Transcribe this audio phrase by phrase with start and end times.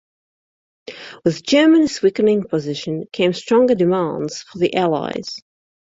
[1.23, 5.37] With Germany's weakening position came stronger demands from the Allies.